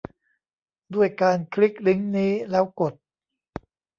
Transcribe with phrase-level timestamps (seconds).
[0.93, 2.93] ด้วยการคลิกลิงก์นี้แล้วกด